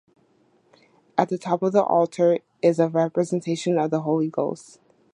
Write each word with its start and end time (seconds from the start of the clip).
At 1.15 1.29
the 1.29 1.37
top 1.37 1.61
of 1.61 1.73
the 1.73 1.83
altar 1.83 2.39
is 2.63 2.79
a 2.79 2.87
representation 2.89 3.77
of 3.77 3.91
the 3.91 4.01
Holy 4.01 4.29
Ghost. 4.31 4.79